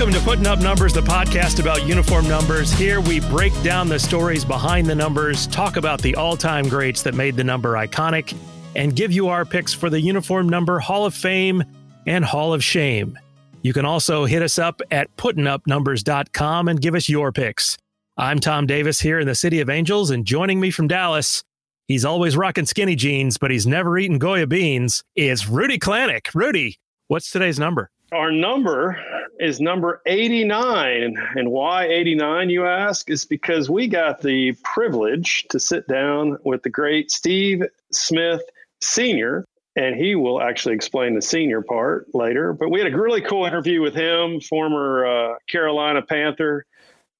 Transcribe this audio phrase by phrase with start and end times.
[0.00, 2.72] Welcome to Putting Up Numbers, the podcast about uniform numbers.
[2.72, 7.02] Here we break down the stories behind the numbers, talk about the all time greats
[7.02, 8.34] that made the number iconic,
[8.74, 11.62] and give you our picks for the Uniform Number Hall of Fame
[12.06, 13.18] and Hall of Shame.
[13.60, 17.76] You can also hit us up at puttingupnumbers.com and give us your picks.
[18.16, 21.44] I'm Tom Davis here in the City of Angels, and joining me from Dallas,
[21.88, 26.34] he's always rocking skinny jeans, but he's never eaten Goya beans, is Rudy Klanik.
[26.34, 26.78] Rudy,
[27.08, 27.90] what's today's number?
[28.12, 28.98] Our number
[29.38, 31.16] is number 89.
[31.36, 33.08] And why 89, you ask?
[33.08, 38.42] Is because we got the privilege to sit down with the great Steve Smith
[38.82, 39.44] Sr.,
[39.76, 42.52] and he will actually explain the senior part later.
[42.52, 46.66] But we had a really cool interview with him, former uh, Carolina Panther,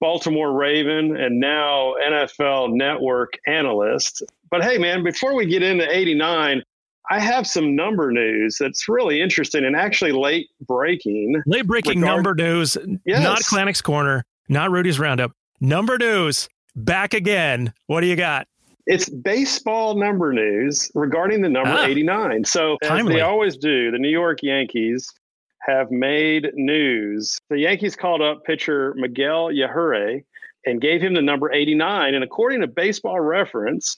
[0.01, 4.25] Baltimore Raven, and now NFL Network analyst.
[4.51, 6.65] But hey, man, before we get into 89,
[7.11, 11.43] I have some number news that's really interesting and actually late breaking.
[11.45, 13.23] Late breaking regard- number news, yes.
[13.23, 15.33] not Klanik's Corner, not Rudy's Roundup.
[15.61, 17.75] Number news, back again.
[17.87, 18.47] What do you got?
[18.87, 22.45] It's baseball number news regarding the number ah, 89.
[22.45, 25.13] So, as they always do, the New York Yankees
[25.61, 27.39] have made news.
[27.51, 30.24] The Yankees called up pitcher Miguel Yajure
[30.67, 32.15] and gave him the number 89.
[32.15, 33.97] And according to baseball reference,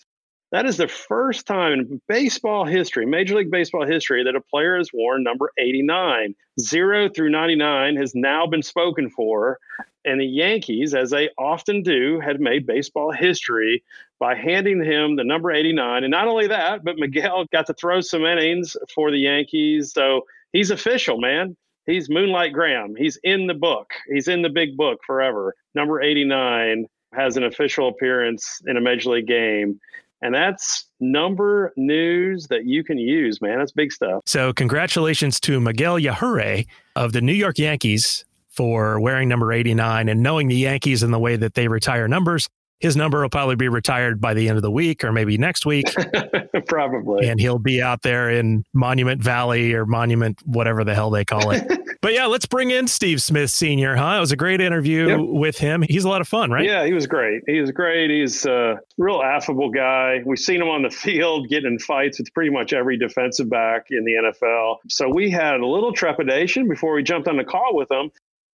[0.52, 4.76] that is the first time in baseball history, Major League Baseball history, that a player
[4.76, 6.34] has worn number 89.
[6.60, 9.58] Zero through 99 has now been spoken for.
[10.04, 13.82] And the Yankees, as they often do, had made baseball history
[14.18, 16.04] by handing him the number 89.
[16.04, 19.92] And not only that, but Miguel got to throw some innings for the Yankees.
[19.92, 21.56] So he's official, man.
[21.86, 22.94] He's Moonlight Graham.
[22.94, 23.92] He's in the book.
[24.12, 25.54] He's in the big book forever.
[25.74, 29.80] Number 89 has an official appearance in a major league game.
[30.22, 33.58] And that's number news that you can use, man.
[33.58, 34.22] That's big stuff.
[34.24, 40.22] So, congratulations to Miguel Yajure of the New York Yankees for wearing number 89 and
[40.22, 42.48] knowing the Yankees and the way that they retire numbers.
[42.82, 45.64] His number will probably be retired by the end of the week or maybe next
[45.64, 45.86] week.
[46.66, 47.28] probably.
[47.28, 51.50] And he'll be out there in Monument Valley or Monument, whatever the hell they call
[51.50, 51.64] it.
[52.02, 54.16] but yeah, let's bring in Steve Smith Sr., huh?
[54.16, 55.20] It was a great interview yep.
[55.22, 55.82] with him.
[55.82, 56.64] He's a lot of fun, right?
[56.64, 57.42] Yeah, he was great.
[57.46, 58.10] He was great.
[58.10, 60.20] He's a real affable guy.
[60.26, 63.86] We've seen him on the field getting in fights with pretty much every defensive back
[63.90, 64.78] in the NFL.
[64.88, 68.10] So we had a little trepidation before we jumped on the call with him.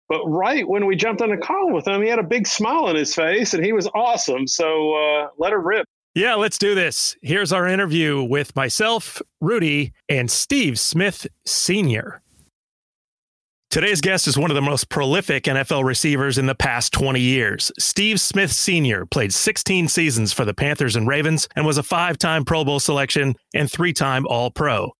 [0.08, 2.84] But right when we jumped on a call with him, he had a big smile
[2.84, 4.46] on his face and he was awesome.
[4.46, 5.86] So uh, let her rip.
[6.14, 7.16] Yeah, let's do this.
[7.22, 12.22] Here's our interview with myself, Rudy, and Steve Smith Sr.
[13.68, 17.70] Today's guest is one of the most prolific NFL receivers in the past 20 years.
[17.78, 19.04] Steve Smith Sr.
[19.04, 22.80] played 16 seasons for the Panthers and Ravens and was a five time Pro Bowl
[22.80, 24.92] selection and three time All Pro.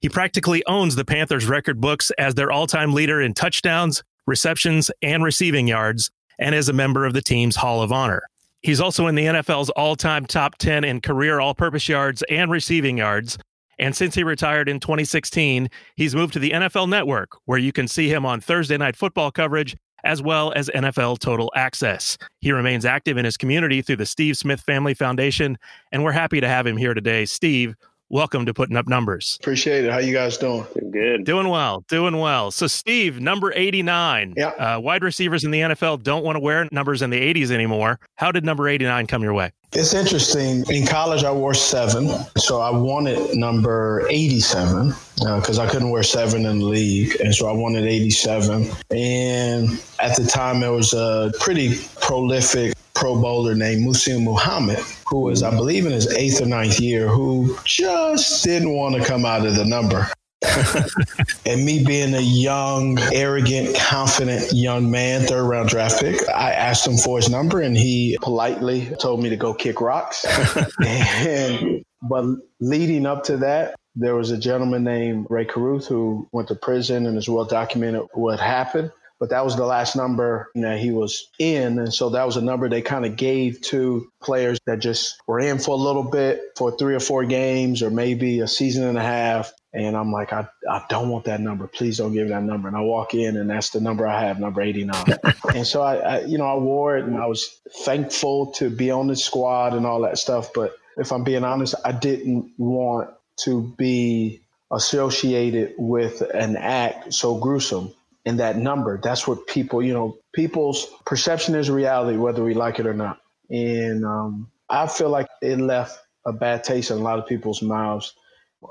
[0.00, 4.90] He practically owns the Panthers record books as their all time leader in touchdowns, receptions,
[5.02, 8.22] and receiving yards, and is a member of the team's Hall of Honor.
[8.62, 12.50] He's also in the NFL's all time top 10 in career all purpose yards and
[12.50, 13.36] receiving yards.
[13.78, 17.88] And since he retired in 2016, he's moved to the NFL Network, where you can
[17.88, 22.16] see him on Thursday night football coverage as well as NFL Total Access.
[22.40, 25.58] He remains active in his community through the Steve Smith Family Foundation,
[25.92, 27.24] and we're happy to have him here today.
[27.24, 27.74] Steve,
[28.14, 29.36] welcome to Putting Up Numbers.
[29.40, 29.90] Appreciate it.
[29.90, 30.64] How you guys doing?
[30.92, 31.24] Good.
[31.24, 31.84] Doing well.
[31.88, 32.52] Doing well.
[32.52, 34.34] So, Steve, number 89.
[34.36, 34.50] Yeah.
[34.50, 37.98] Uh, wide receivers in the NFL don't want to wear numbers in the 80s anymore.
[38.14, 39.50] How did number 89 come your way?
[39.72, 40.64] It's interesting.
[40.70, 42.08] In college, I wore seven.
[42.36, 47.16] So I wanted number 87 because uh, I couldn't wear seven in the league.
[47.20, 48.70] And so I wanted 87.
[48.92, 55.20] And at the time, it was a pretty prolific Pro Bowler named Muhsin Muhammad, who
[55.20, 59.24] was, I believe, in his eighth or ninth year, who just didn't want to come
[59.24, 60.08] out of the number.
[61.46, 66.86] and me being a young, arrogant, confident young man, third round draft pick, I asked
[66.86, 70.24] him for his number and he politely told me to go kick rocks.
[70.86, 72.26] and but
[72.60, 77.06] leading up to that, there was a gentleman named Rae Carruth who went to prison
[77.06, 78.90] and is well documented what happened
[79.24, 81.78] but that was the last number that he was in.
[81.78, 85.40] And so that was a number they kind of gave to players that just were
[85.40, 88.98] in for a little bit for three or four games or maybe a season and
[88.98, 89.50] a half.
[89.72, 91.66] And I'm like, I, I don't want that number.
[91.66, 92.68] Please don't give me that number.
[92.68, 94.94] And I walk in and that's the number I have, number 89.
[95.54, 98.90] and so I, I, you know, I wore it and I was thankful to be
[98.90, 100.52] on the squad and all that stuff.
[100.54, 103.08] But if I'm being honest, I didn't want
[103.44, 107.94] to be associated with an act so gruesome
[108.24, 108.98] in that number.
[109.02, 113.20] That's what people, you know, people's perception is reality, whether we like it or not.
[113.50, 117.60] And um, I feel like it left a bad taste in a lot of people's
[117.60, 118.14] mouths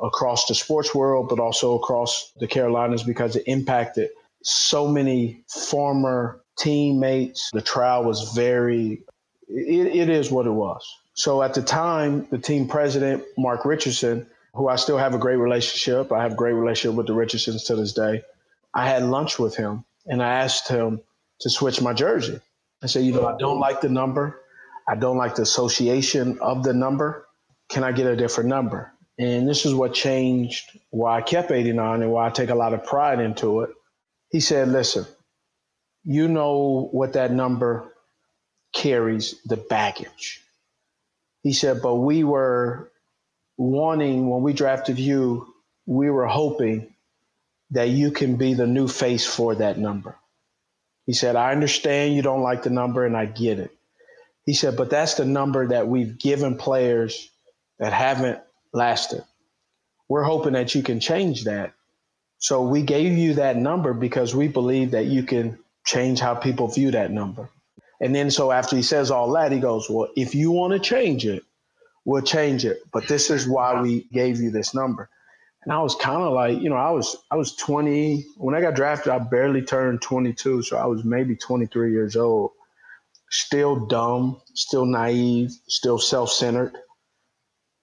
[0.02, 4.10] across the sports world, but also across the Carolinas because it impacted
[4.42, 7.52] so many former teammates.
[7.54, 9.04] The trial was very,
[9.48, 10.84] it, it is what it was.
[11.14, 14.26] So at the time, the team president, Mark Richardson,
[14.56, 17.64] who I still have a great relationship, I have a great relationship with the Richardsons
[17.66, 18.24] to this day.
[18.74, 21.02] I had lunch with him and I asked him
[21.42, 22.40] to switch my jersey.
[22.82, 24.42] I said, you know, I don't like the number.
[24.88, 27.26] I don't like the association of the number.
[27.70, 28.92] Can I get a different number?
[29.18, 32.74] And this is what changed why I kept 89 and why I take a lot
[32.74, 33.70] of pride into it.
[34.32, 35.06] He said, listen,
[36.04, 37.94] you know what that number
[38.74, 40.42] carries the baggage.
[41.44, 42.92] He said, but we were
[43.58, 45.54] wanting, when we drafted you,
[45.86, 46.93] we were hoping
[47.74, 50.16] that you can be the new face for that number.
[51.06, 53.72] He said, I understand you don't like the number and I get it.
[54.46, 57.30] He said, but that's the number that we've given players
[57.80, 58.40] that haven't
[58.74, 59.24] lasted.
[60.08, 61.74] We're hoping that you can change that.
[62.38, 66.68] So we gave you that number because we believe that you can change how people
[66.68, 67.50] view that number.
[68.00, 70.80] And then so after he says all that, he goes, Well, if you want to
[70.80, 71.44] change it,
[72.04, 72.82] we'll change it.
[72.92, 75.10] But this is why we gave you this number.
[75.64, 78.62] And I was kind of like, you know, I was I was 20 when I
[78.62, 79.12] got drafted.
[79.12, 82.52] I barely turned 22, so I was maybe 23 years old.
[83.30, 86.78] Still dumb, still naive, still self-centered.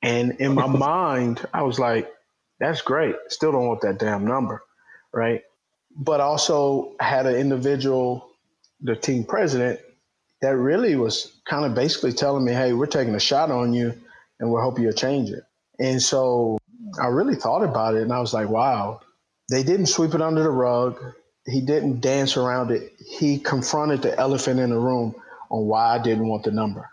[0.02, 0.66] And in my
[1.06, 2.12] mind, I was like,
[2.58, 3.16] that's great.
[3.28, 4.62] Still don't want that damn number,
[5.12, 5.42] right?
[5.96, 8.28] But also had an individual,
[8.80, 9.80] the team president,
[10.42, 13.94] that really was kind of basically telling me, hey, we're taking a shot on you
[14.38, 15.42] and we're hoping you'll change it.
[15.78, 16.58] And so
[16.98, 19.00] I really thought about it and I was like, wow,
[19.50, 20.98] they didn't sweep it under the rug.
[21.46, 22.92] He didn't dance around it.
[22.98, 25.14] He confronted the elephant in the room
[25.50, 26.88] on why I didn't want the number.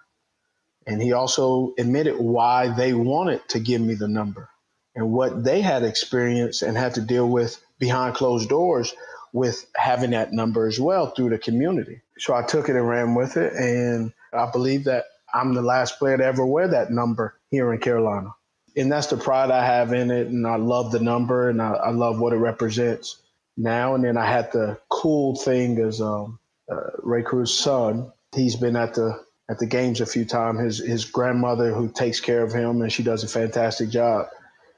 [0.86, 4.50] And he also admitted why they wanted to give me the number
[4.96, 8.94] and what they had experienced and had to deal with behind closed doors
[9.34, 12.02] with having that number as well through the community.
[12.18, 13.54] So I took it and ran with it.
[13.54, 17.80] And I believe that I'm the last player to ever wear that number here in
[17.80, 18.30] Carolina
[18.78, 20.28] and that's the pride I have in it.
[20.28, 23.18] And I love the number and I, I love what it represents
[23.58, 23.96] now.
[23.96, 26.40] And then I had the cool thing as um,
[26.72, 28.12] uh, Rae Carruth's son.
[28.36, 30.60] He's been at the at the games a few times.
[30.60, 34.28] His his grandmother, who takes care of him, and she does a fantastic job.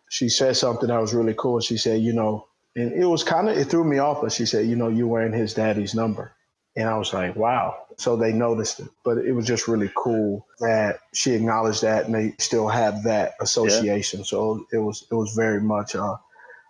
[0.10, 1.60] She said something that was really cool.
[1.60, 4.46] She said, you know, and it was kind of it threw me off, but she
[4.46, 6.32] said, you know, you're wearing his daddy's number.
[6.76, 7.76] And I was like, wow.
[8.00, 8.88] So they noticed it.
[9.04, 13.34] But it was just really cool that she acknowledged that and they still have that
[13.42, 14.22] association.
[14.22, 14.26] Yeah.
[14.26, 16.16] So it was it was very much uh,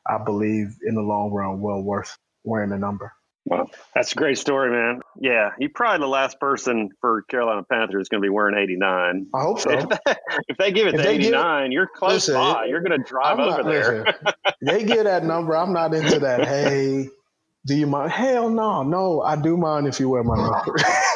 [0.07, 3.13] I believe in the long run well worth wearing the number.
[3.45, 5.01] Well, that's a great story, man.
[5.19, 9.27] Yeah, you're probably the last person for Carolina Panthers going to be wearing 89.
[9.33, 9.71] I hope so.
[9.71, 10.15] If they,
[10.47, 12.65] if they give it if to 89, you're close listen, by.
[12.65, 14.03] You're going to drive I'm over not, there.
[14.03, 14.15] Listen,
[14.61, 15.55] they get that number.
[15.55, 16.45] I'm not into that.
[16.45, 17.09] Hey,
[17.65, 18.11] do you mind?
[18.11, 19.21] Hell no, no.
[19.21, 20.75] I do mind if you wear my number.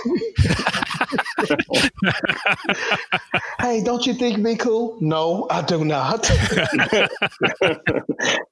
[3.59, 4.97] hey, don't you think me cool?
[4.99, 6.29] No, I do not.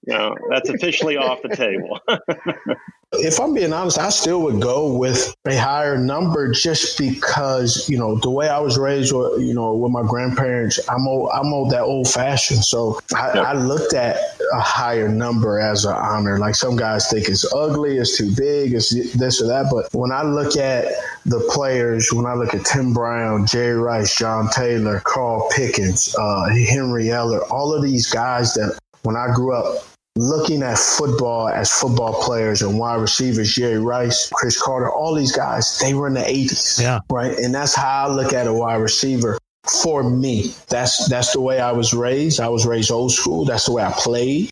[0.06, 2.00] no, that's officially off the table.
[3.14, 7.98] if I'm being honest, I still would go with a higher number just because, you
[7.98, 11.72] know, the way I was raised, you know, with my grandparents, I'm old, I'm old
[11.72, 12.64] that old fashioned.
[12.64, 13.46] So I, yep.
[13.46, 14.16] I looked at
[14.54, 16.40] a higher number as an honor.
[16.40, 19.66] Like some guys think it's ugly, it's too big, it's this or that.
[19.70, 20.86] But when I look at
[21.26, 26.48] the players, when I look at Tim Brown, Jerry Rice, John Taylor, Carl Pickens, uh,
[26.48, 29.84] Henry Ellard, all of these guys that when I grew up
[30.16, 35.32] looking at football as football players and wide receivers, Jerry Rice, Cris Carter, all these
[35.32, 36.82] guys, they were in the 80s.
[36.82, 37.00] Yeah.
[37.10, 37.38] Right.
[37.38, 39.38] And that's how I look at a wide receiver
[39.82, 40.54] for me.
[40.70, 42.40] That's that's the way I was raised.
[42.40, 43.46] I was raised old school.
[43.46, 44.50] That's the way I played.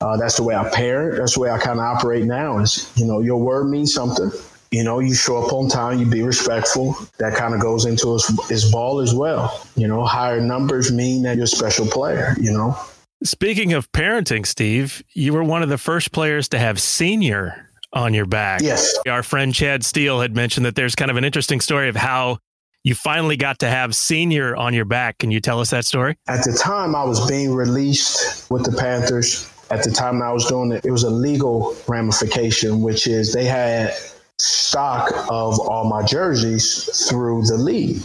[0.00, 1.18] Uh, that's the way I parent.
[1.18, 2.58] That's the way I kind of operate now.
[2.58, 4.30] Is you know your word means something.
[4.70, 6.96] You know, you show up on time, you be respectful.
[7.18, 9.66] That kind of goes into his, his ball as well.
[9.76, 12.34] You know, higher numbers mean that you're a special player.
[12.40, 12.78] You know.
[13.24, 18.14] Speaking of parenting, Steve, you were one of the first players to have senior on
[18.14, 18.62] your back.
[18.62, 18.98] Yes.
[19.08, 22.38] Our friend Chad Steele had mentioned that there's kind of an interesting story of how
[22.84, 25.18] you finally got to have senior on your back.
[25.18, 26.16] Can you tell us that story?
[26.26, 29.48] At the time, I was being released with the Panthers.
[29.70, 33.44] At the time I was doing it, it was a legal ramification, which is they
[33.44, 33.94] had
[34.38, 38.02] stock of all my jerseys through the league.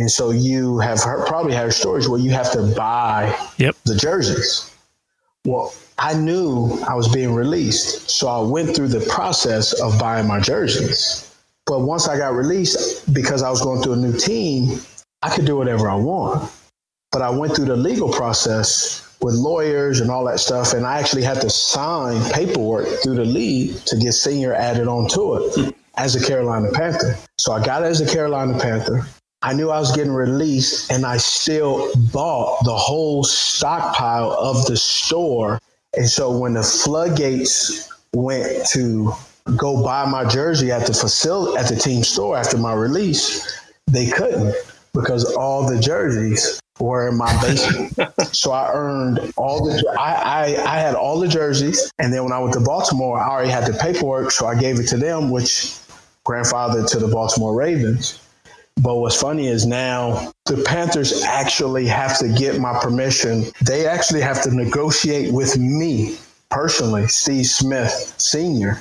[0.00, 3.76] And so you have heard, probably heard stories where you have to buy yep.
[3.84, 4.74] the jerseys.
[5.44, 8.08] Well, I knew I was being released.
[8.08, 11.36] So I went through the process of buying my jerseys.
[11.66, 14.80] But once I got released, because I was going through a new team,
[15.20, 16.50] I could do whatever I want.
[17.12, 20.72] But I went through the legal process with lawyers and all that stuff.
[20.72, 25.36] And I actually had to sign paperwork through the league to get senior added onto
[25.36, 27.18] it as a Carolina Panther.
[27.36, 29.06] So I got as a Carolina Panther.
[29.42, 34.76] I knew I was getting released and I still bought the whole stockpile of the
[34.76, 35.58] store.
[35.96, 39.12] And so when the floodgates went to
[39.56, 44.10] go buy my jersey at the facility at the team store after my release, they
[44.10, 44.54] couldn't
[44.92, 47.94] because all the jerseys were in my basement.
[48.34, 52.32] so I earned all the I, I I had all the jerseys, and then when
[52.32, 55.30] I went to Baltimore, I already had the paperwork, so I gave it to them,
[55.30, 55.76] which
[56.24, 58.18] grandfather to the Baltimore Ravens.
[58.82, 63.44] But what's funny is now the Panthers actually have to get my permission.
[63.62, 66.16] They actually have to negotiate with me
[66.50, 68.80] personally, Steve Smith Sr.,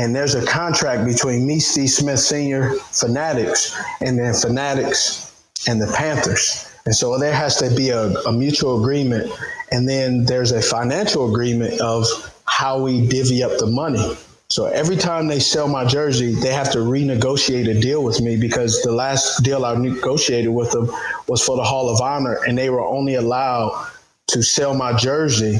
[0.00, 5.92] and there's a contract between me, Steve Smith Sr., Fanatics, and then Fanatics and the
[5.94, 6.72] Panthers.
[6.86, 9.30] And so there has to be a, a mutual agreement.
[9.70, 12.06] And then there's a financial agreement of
[12.46, 14.16] how we divvy up the money.
[14.50, 18.36] So every time they sell my jersey, they have to renegotiate a deal with me
[18.36, 20.90] because the last deal I negotiated with them
[21.28, 23.88] was for the Hall of Honor, and they were only allowed
[24.28, 25.58] to sell my jersey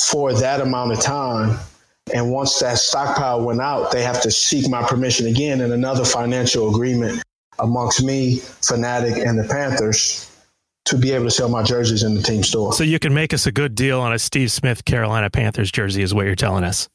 [0.00, 1.58] for that amount of time
[2.14, 6.04] and once that stockpile went out, they have to seek my permission again in another
[6.04, 7.22] financial agreement
[7.58, 10.26] amongst me, Fanatic, and the Panthers
[10.86, 12.72] to be able to sell my jerseys in the team store.
[12.72, 16.02] So you can make us a good deal on a Steve Smith Carolina Panthers jersey,
[16.02, 16.88] is what you're telling us.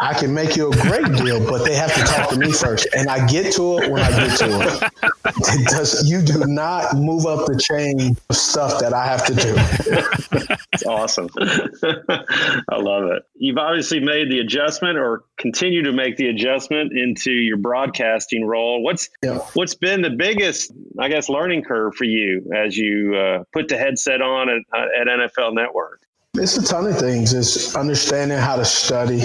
[0.00, 2.88] I can make you a great deal, but they have to talk to me first.
[2.96, 4.92] And I get to it when I get to it.
[5.24, 9.34] it does, you do not move up the chain of stuff that I have to
[9.34, 10.56] do.
[10.72, 11.28] It's awesome.
[11.42, 13.22] I love it.
[13.34, 18.82] You've obviously made the adjustment or continue to make the adjustment into your broadcasting role.
[18.82, 19.38] What's yeah.
[19.54, 23.78] what's been the biggest, I guess, learning curve for you as you uh, put the
[23.78, 26.02] headset on at, at NFL Network?
[26.34, 27.32] It's a ton of things.
[27.32, 29.22] It's understanding how to study,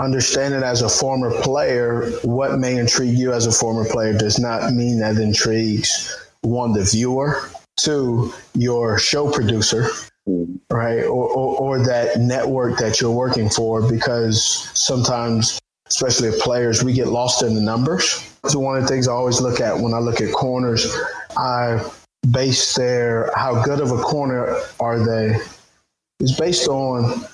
[0.00, 4.38] understanding it as a former player what may intrigue you as a former player does
[4.38, 9.88] not mean that intrigues one the viewer two your show producer
[10.28, 10.54] mm-hmm.
[10.74, 11.02] right?
[11.04, 14.42] Or, or, or that network that you're working for because
[14.74, 18.24] sometimes especially as players we get lost in the numbers.
[18.46, 20.86] So one of the things i always look at when i look at corners
[21.36, 21.84] i
[22.30, 25.36] base their how good of a corner are they
[26.20, 27.24] is based on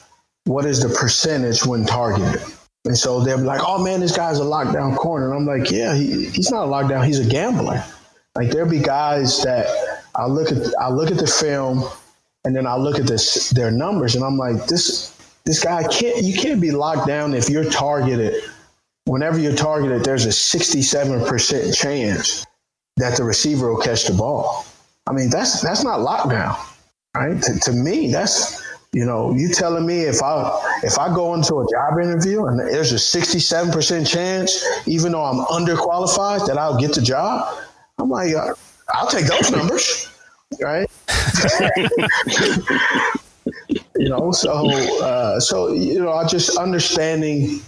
[0.45, 2.41] what is the percentage when targeted?
[2.87, 5.33] And so they're like, oh man, this guy's a lockdown corner.
[5.33, 7.85] And I'm like, yeah, he, he's not a lockdown, he's a gambler.
[8.37, 9.67] Like there'll be guys that
[10.15, 11.85] I look at I look at the film
[12.45, 16.23] and then I look at this their numbers and I'm like, this this guy can't
[16.23, 18.43] you can't be locked down if you're targeted.
[19.05, 22.45] Whenever you're targeted, there's a 67% chance
[22.97, 24.67] that the receiver will catch the ball.
[25.07, 26.59] I mean, that's that's not lockdown,
[27.17, 27.41] right?
[27.43, 28.63] To, to me, that's
[28.93, 32.59] you know, you telling me if I if I go into a job interview and
[32.59, 37.59] there's a 67% chance, even though I'm underqualified, that I'll get the job,
[37.99, 38.55] I'm like, uh,
[38.95, 40.09] I'll take those numbers,
[40.61, 40.89] right?
[43.99, 44.71] you know, so
[45.03, 47.61] uh, so you know, I just understanding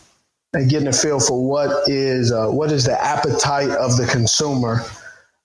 [0.55, 4.83] and getting a feel for what is uh, what is the appetite of the consumer,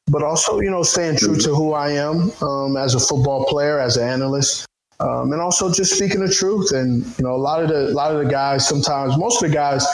[0.08, 3.80] but also you know staying true to who I am um, as a football player,
[3.80, 4.66] as an analyst,
[5.04, 6.72] um, and also just speaking the truth.
[6.72, 9.50] And you know, a lot of the a lot of the guys sometimes, most of
[9.50, 9.86] the guys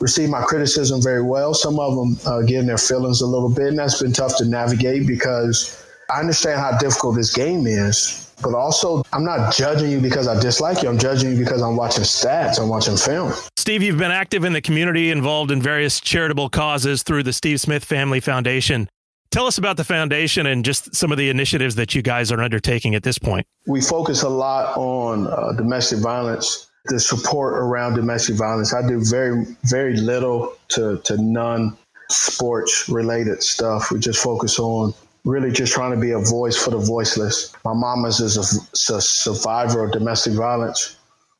[0.00, 1.54] receive my criticism very well.
[1.54, 4.36] Some of them uh, get in their feelings a little bit, and that's been tough
[4.38, 8.26] to navigate because I understand how difficult this game is.
[8.42, 10.88] But also, I'm not judging you because I dislike you.
[10.88, 12.58] I'm judging you because I'm watching stats.
[12.58, 13.34] I'm watching film.
[13.58, 17.60] Steve, you've been active in the community, involved in various charitable causes through the Steve
[17.60, 18.88] Smith Family Foundation.
[19.30, 22.42] Tell us about the foundation and just some of the initiatives that you guys are
[22.42, 23.46] undertaking at this point.
[23.64, 28.74] We focus a lot on uh, domestic violence, the support around domestic violence.
[28.74, 31.76] I do very, very little to, to none
[32.08, 33.92] sports related stuff.
[33.92, 34.94] We just focus on
[35.24, 37.54] really just trying to be a voice for the voiceless.
[37.64, 40.96] My mom is a, a survivor of domestic violence.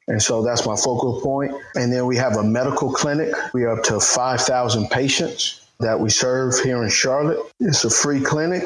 [0.07, 1.55] And so that's my focal point.
[1.75, 3.35] And then we have a medical clinic.
[3.53, 7.39] We are up to 5,000 patients that we serve here in Charlotte.
[7.59, 8.65] It's a free clinic.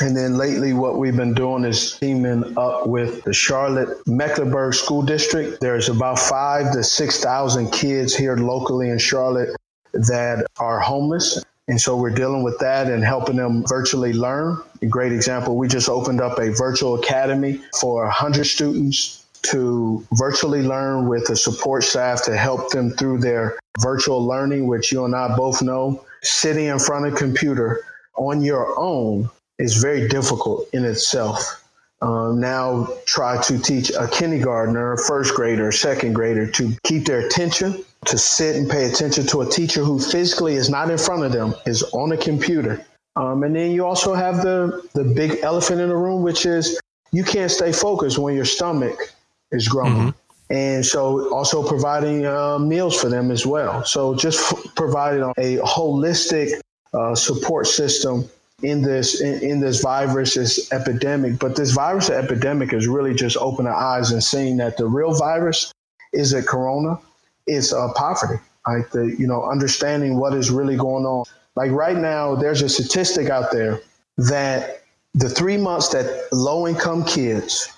[0.00, 5.02] And then lately, what we've been doing is teaming up with the Charlotte Mecklenburg School
[5.02, 5.60] District.
[5.60, 9.54] There's about five to 6,000 kids here locally in Charlotte
[9.92, 11.44] that are homeless.
[11.68, 14.58] And so we're dealing with that and helping them virtually learn.
[14.80, 20.62] A great example, we just opened up a virtual academy for 100 students to virtually
[20.62, 25.14] learn with a support staff to help them through their virtual learning, which you and
[25.14, 27.80] I both know sitting in front of a computer
[28.16, 31.62] on your own is very difficult in itself.
[32.02, 37.20] um, now try to teach a kindergartner, a first grader, second grader to keep their
[37.20, 41.24] attention, to sit and pay attention to a teacher who physically is not in front
[41.24, 42.84] of them, is on a computer.
[43.16, 46.80] Um, and then you also have the the big elephant in the room, which is
[47.12, 49.12] you can't stay focused when your stomach
[49.52, 50.08] is grumbling.
[50.08, 50.18] Mm-hmm.
[50.50, 53.84] And so, also providing uh, meals for them as well.
[53.84, 56.60] So, just f- providing a holistic
[56.92, 58.28] uh, support system
[58.62, 61.38] in this in, in, this virus, this epidemic.
[61.38, 65.72] But this virus epidemic has really just our eyes and seeing that the real virus
[66.12, 66.98] is a corona.
[67.46, 68.42] It's uh, poverty.
[68.66, 71.24] Like the you know understanding what is really going on.
[71.56, 73.80] Like right now, there's a statistic out there
[74.18, 74.82] that
[75.14, 77.72] the three months that low income kids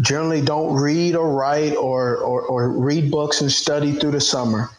[0.00, 4.70] generally don't read or write or, or, or read books and study through the summer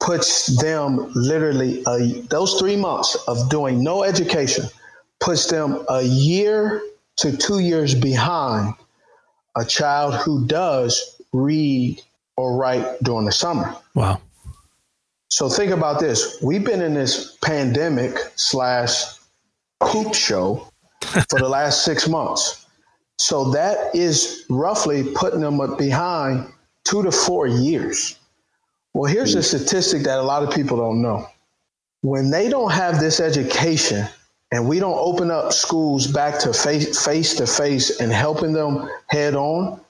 [0.00, 4.64] puts them literally a, those three months of doing no education
[5.20, 6.82] puts them a year
[7.16, 8.74] to two years behind
[9.56, 12.00] a child who does read
[12.36, 13.76] or write during the summer.
[13.94, 14.20] Wow.
[15.28, 16.38] So think about this.
[16.42, 19.02] We've been in this pandemic slash
[19.80, 20.68] poop show
[21.30, 22.61] for the last six months.
[23.22, 26.52] So that is roughly putting them behind
[26.82, 28.18] two to four years.
[28.94, 29.44] Well, here's a hmm.
[29.44, 31.28] statistic that a lot of people don't know.
[32.00, 34.08] When they don't have this education
[34.50, 38.90] and we don't open up schools back to face, face to face and helping them
[39.06, 39.80] head on,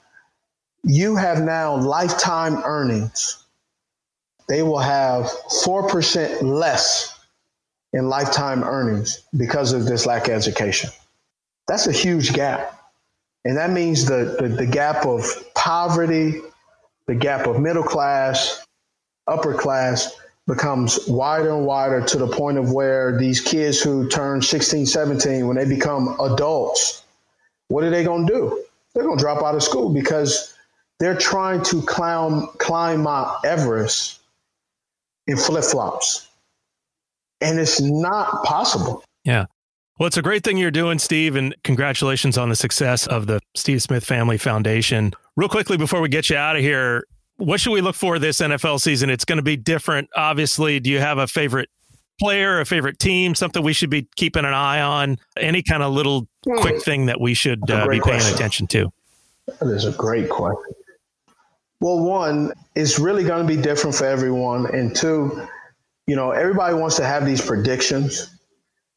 [0.83, 3.45] you have now lifetime earnings.
[4.47, 5.25] They will have
[5.65, 7.19] 4% less
[7.93, 10.91] in lifetime earnings because of this lack of education.
[11.67, 12.81] That's a huge gap.
[13.45, 16.41] And that means the, the, the gap of poverty,
[17.07, 18.65] the gap of middle class,
[19.27, 20.15] upper class
[20.47, 25.47] becomes wider and wider to the point of where these kids who turn 16, 17,
[25.47, 27.03] when they become adults,
[27.67, 28.63] what are they going to do?
[28.93, 30.53] They're going to drop out of school because
[30.99, 34.19] they're trying to climb, climb Mount Everest
[35.27, 36.27] in flip flops.
[37.41, 39.03] And it's not possible.
[39.23, 39.45] Yeah.
[39.99, 43.39] Well, it's a great thing you're doing, Steve, and congratulations on the success of the
[43.55, 45.13] Steve Smith Family Foundation.
[45.35, 47.05] Real quickly, before we get you out of here,
[47.37, 49.09] what should we look for this NFL season?
[49.11, 50.09] It's going to be different.
[50.15, 51.69] Obviously, do you have a favorite
[52.19, 55.17] player, a favorite team, something we should be keeping an eye on?
[55.37, 58.33] Any kind of little quick thing that we should uh, be paying question.
[58.33, 58.91] attention to?
[59.59, 60.73] That is a great question.
[61.81, 64.73] Well, one, it's really going to be different for everyone.
[64.73, 65.47] And two,
[66.07, 68.32] you know, everybody wants to have these predictions.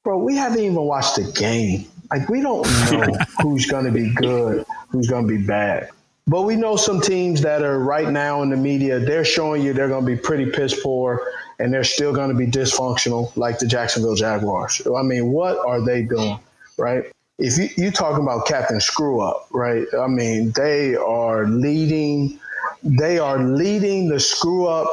[0.06, 1.84] Bro, we haven't even watched the game.
[2.12, 5.90] Like, we don't know who's going to be good, who's going to be bad.
[6.28, 9.72] But we know some teams that are right now in the media, they're showing you
[9.72, 13.58] they're going to be pretty piss poor and they're still going to be dysfunctional, like
[13.58, 14.80] the Jacksonville Jaguars.
[14.96, 16.38] I mean, what are they doing,
[16.78, 17.02] right?
[17.40, 19.88] If you, you talking about Captain Screw Up, right?
[19.98, 22.38] I mean, they are leading,
[22.84, 24.86] they are leading the screw up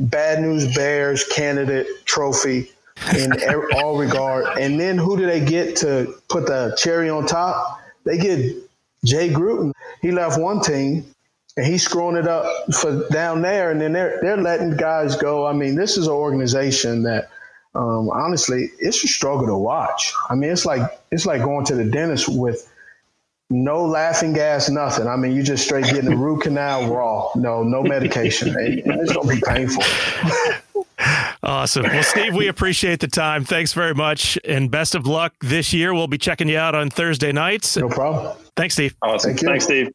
[0.00, 2.72] bad news Bears candidate trophy
[3.16, 3.32] in
[3.74, 4.58] all regard.
[4.58, 7.80] And then who do they get to put the cherry on top?
[8.04, 8.56] They get
[9.04, 11.04] Jay Gruden, he left one team
[11.56, 15.46] and he's screwing it up for down there, and then they're they're letting guys go.
[15.46, 17.30] I mean, this is an organization that
[17.74, 20.12] um, honestly, it's a struggle to watch.
[20.28, 22.70] I mean, it's like it's like going to the dentist with
[23.48, 25.06] no laughing gas, nothing.
[25.06, 27.30] I mean, you just straight getting the root canal raw.
[27.36, 28.54] No, no medication.
[28.58, 29.82] it's gonna be painful.
[31.46, 31.84] Awesome.
[31.84, 33.44] Well, Steve, we appreciate the time.
[33.44, 35.94] Thanks very much, and best of luck this year.
[35.94, 37.76] We'll be checking you out on Thursday nights.
[37.76, 38.36] No problem.
[38.56, 38.96] Thanks, Steve.
[39.00, 39.30] Awesome.
[39.30, 39.92] Thank Thanks, Steve.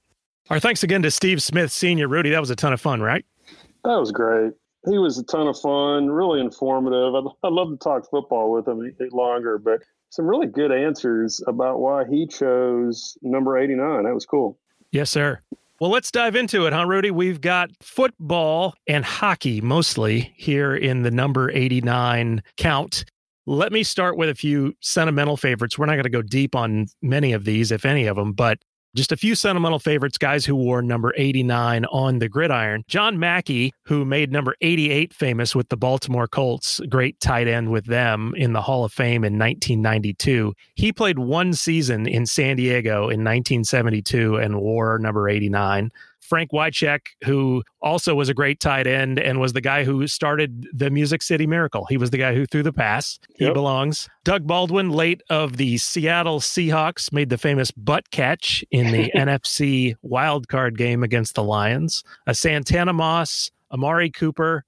[0.50, 2.08] Our thanks again to Steve Smith Senior.
[2.08, 3.26] Rudy, that was a ton of fun, right?
[3.84, 4.54] That was great.
[4.90, 7.16] He was a ton of fun, really informative.
[7.16, 11.80] I'd, I'd love to talk football with him longer, but some really good answers about
[11.80, 14.04] why he chose number 89.
[14.04, 14.58] That was cool.
[14.92, 15.40] Yes, sir.
[15.82, 17.10] Well, let's dive into it, huh, Rudy?
[17.10, 23.04] We've got football and hockey mostly here in the number 89 count.
[23.48, 25.80] Let me start with a few sentimental favorites.
[25.80, 28.60] We're not going to go deep on many of these, if any of them, but
[28.96, 32.84] just a few sentimental favorites, guys who wore number 89 on the gridiron.
[32.88, 37.86] John Mackey, who made number 88 famous with the Baltimore Colts, great tight end with
[37.86, 40.54] them in the Hall of Fame in 1992.
[40.76, 45.92] He played one season in San Diego in 1972 and wore number 89.
[46.32, 50.66] Frank Wycheck, who also was a great tight end and was the guy who started
[50.72, 51.86] the Music City Miracle.
[51.90, 53.20] He was the guy who threw the pass.
[53.36, 53.54] He yep.
[53.54, 54.08] belongs.
[54.24, 59.96] Doug Baldwin, late of the Seattle Seahawks, made the famous butt catch in the NFC
[60.06, 62.02] wildcard game against the Lions.
[62.26, 64.64] A Santana Moss, Amari Cooper,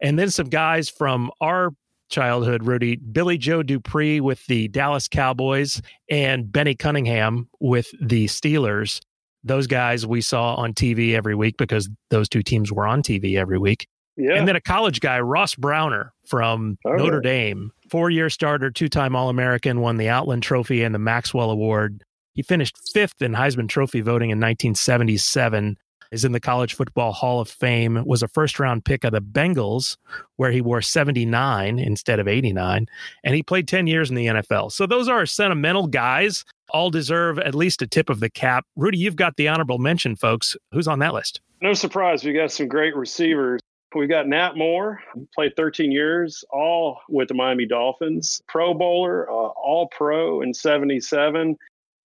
[0.00, 1.70] and then some guys from our
[2.10, 2.94] childhood, Rudy.
[2.94, 9.00] Billy Joe Dupree with the Dallas Cowboys and Bennie Cunningham with the Steelers.
[9.44, 13.36] Those guys we saw on TV every week because those two teams were on TV
[13.36, 13.86] every week.
[14.16, 14.34] Yeah.
[14.34, 17.04] And then a college guy, Ross Browner from oh, okay.
[17.04, 20.98] Notre Dame, four year starter, two time All American, won the Outland Trophy and the
[20.98, 22.02] Maxwell Award.
[22.34, 25.76] He finished fifth in Heisman Trophy voting in 1977
[26.12, 29.20] is in the College Football Hall of Fame, was a first round pick of the
[29.20, 29.96] Bengals,
[30.36, 32.86] where he wore 79 instead of 89,
[33.24, 34.72] and he played 10 years in the NFL.
[34.72, 38.64] So those are sentimental guys, all deserve at least a tip of the cap.
[38.76, 40.56] Rudy, you've got the honorable mention, folks.
[40.72, 41.40] Who's on that list?
[41.60, 43.60] No surprise, we got some great receivers.
[43.94, 45.00] We got Nat Moore,
[45.34, 51.56] played 13 years, all with the Miami Dolphins, Pro Bowler, uh, All Pro in 77.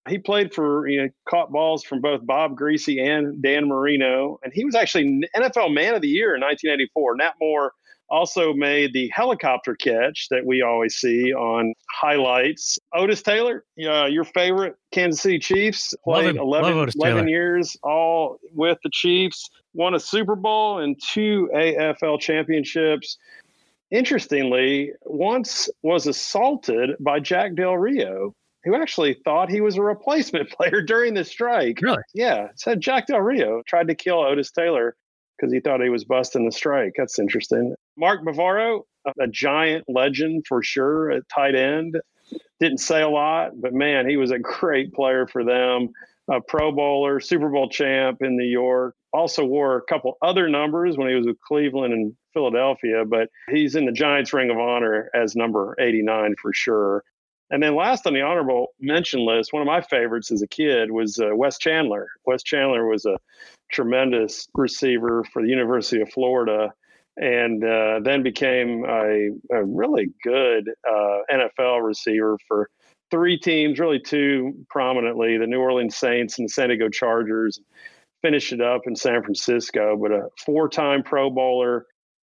[0.08, 4.40] He played for, you know, caught balls from both Bob Griese and Dan Marino.
[4.42, 7.16] And he was actually NFL Man of the Year in 1984.
[7.16, 7.72] Nat Moore
[8.12, 12.78] also made the helicopter catch that we always see on highlights.
[12.94, 18.90] Otis Taylor, uh, your favorite Kansas City Chiefs, played 11, 11 years all with the
[18.92, 23.16] Chiefs, won a Super Bowl and two AFL championships.
[23.90, 28.34] Interestingly, once was assaulted by Jack Del Rio
[28.64, 31.80] who actually thought he was a replacement player during the strike.
[31.82, 32.02] Really?
[32.14, 32.48] Yeah.
[32.56, 34.96] Said Jack Del Rio tried to kill Otis Taylor
[35.36, 36.92] because he thought he was busting the strike.
[36.96, 37.74] That's interesting.
[37.96, 38.82] Mark Bavaro,
[39.20, 41.96] a giant legend for sure at tight end.
[42.60, 45.90] Didn't say a lot, but man, he was a great player for them.
[46.30, 48.94] A Pro Bowler, Super Bowl champ in New York.
[49.12, 53.74] Also wore a couple other numbers when he was with Cleveland and Philadelphia, but he's
[53.74, 57.04] in the Giants Ring of Honor as number 89 for sure.
[57.52, 60.90] And then last on the honorable mention list, one of my favorites as a kid
[60.90, 62.08] was uh, Wes Chandler.
[62.24, 63.18] Wes Chandler was a
[63.70, 66.72] tremendous receiver for the University of Florida
[67.18, 72.70] and uh, then became a, a really good uh, NFL receiver for
[73.10, 77.60] three teams, really two prominently the New Orleans Saints and the San Diego Chargers.
[78.22, 81.86] Finished it up in San Francisco, but a four time Pro Bowler,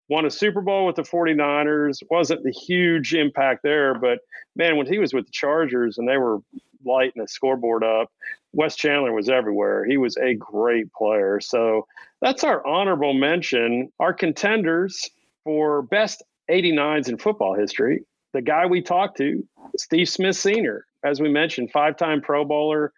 [0.09, 2.03] won a Super Bowl with the 49ers.
[2.09, 4.19] Wasn't the huge impact there, but
[4.55, 6.39] man, when he was with the Chargers and they were
[6.85, 8.11] lighting the scoreboard up,
[8.51, 9.85] Wes Chandler was everywhere.
[9.85, 11.39] He was a great player.
[11.39, 11.87] So
[12.21, 13.91] that's our honorable mention.
[13.99, 15.09] Our contenders
[15.43, 18.03] for best 89s in football history.
[18.33, 19.43] The guy we talked to,
[19.77, 22.93] Steve Smith Sr., as we mentioned, five time Pro Bowler,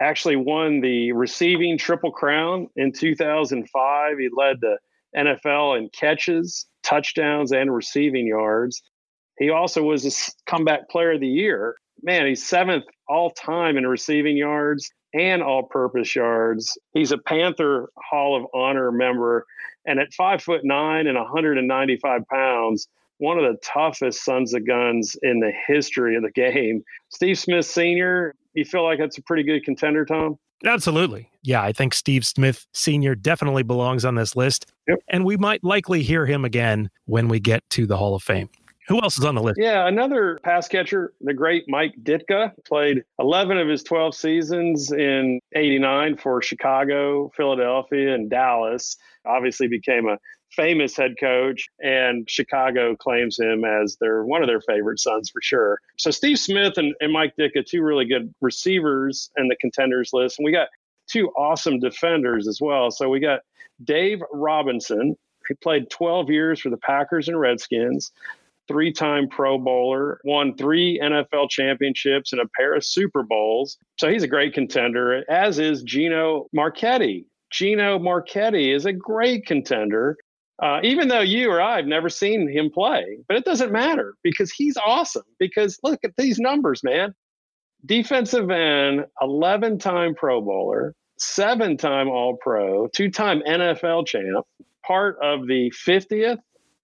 [0.00, 4.18] actually won the receiving triple crown in 2005.
[4.18, 4.78] He led the
[5.16, 8.82] NFL in catches, touchdowns, and receiving yards.
[9.38, 11.76] He also was a comeback player of the year.
[12.02, 16.78] Man, he's seventh all time in receiving yards and all purpose yards.
[16.92, 19.46] He's a Panther Hall of Honor member.
[19.86, 25.16] And at five foot nine and 195 pounds, one of the toughest sons of guns
[25.22, 26.82] in the history of the game.
[27.10, 30.38] Steve Smith Sr., you feel like that's a pretty good contender, Tom?
[30.64, 31.30] Absolutely.
[31.42, 33.14] Yeah, I think Steve Smith Sr.
[33.14, 34.70] definitely belongs on this list.
[34.88, 34.98] Yep.
[35.08, 38.50] And we might likely hear him again when we get to the Hall of Fame.
[38.88, 39.58] Who else is on the list?
[39.60, 45.38] Yeah, another pass catcher, the great Mike Ditka, played 11 of his 12 seasons in
[45.54, 48.96] 89 for Chicago, Philadelphia, and Dallas.
[49.24, 50.18] Obviously became a
[50.54, 55.40] famous head coach, and Chicago claims him as their one of their favorite sons for
[55.42, 55.80] sure.
[55.96, 60.38] So Steve Smith and, and Mike Ditka, two really good receivers in the contenders list,
[60.38, 60.68] and we got
[61.10, 62.90] two awesome defenders as well.
[62.90, 63.40] So we got
[63.82, 65.16] Dave Robinson.
[65.48, 68.12] He played 12 years for the Packers and Redskins.
[68.68, 73.76] Three time Pro Bowler, won three NFL championships and a pair of Super Bowls.
[73.98, 77.26] So he's a great contender, as is Gino Marchetti.
[77.50, 80.16] Gino Marchetti is a great contender.
[80.60, 84.14] Uh, even though you or I have never seen him play, but it doesn't matter
[84.22, 85.24] because he's awesome.
[85.38, 87.14] Because look at these numbers, man.
[87.86, 94.46] Defensive end, 11 time Pro Bowler, seven time All Pro, two time NFL champ,
[94.86, 96.40] part of the 50th,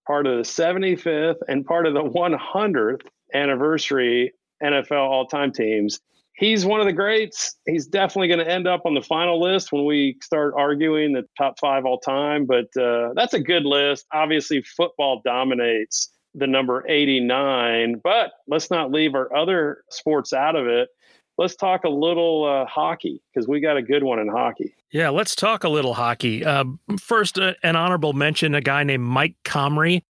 [0.06, 3.02] part of the 75th, and part of the 100th
[3.34, 6.00] anniversary NFL all time teams
[6.36, 7.56] he's one of the greats.
[7.66, 11.24] He's definitely going to end up on the final list when we start arguing the
[11.36, 12.46] top five all time.
[12.46, 14.06] But uh, that's a good list.
[14.12, 20.66] Obviously, football dominates the number 89, but let's not leave our other sports out of
[20.66, 20.88] it.
[21.38, 24.74] Let's talk a little uh, hockey because we got a good one in hockey.
[24.90, 26.44] Yeah, let's talk a little hockey.
[26.44, 26.64] Uh,
[26.98, 30.02] first, uh, an honorable mention a guy named Mike Comrie.